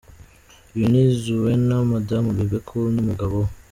[0.73, 3.49] Uyu ni Zuena madamu Bebe Cool n’umugabo we.